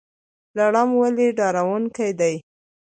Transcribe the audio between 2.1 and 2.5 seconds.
دی؟